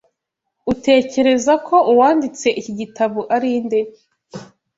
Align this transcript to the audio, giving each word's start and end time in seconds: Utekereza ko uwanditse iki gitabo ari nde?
Utekereza 0.71 1.53
ko 1.67 1.75
uwanditse 1.91 2.47
iki 2.59 2.71
gitabo 2.79 3.19
ari 3.35 3.51
nde? 3.65 3.79